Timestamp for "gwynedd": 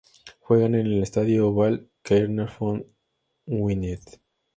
3.45-4.01